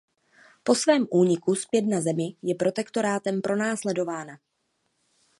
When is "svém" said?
0.75-1.07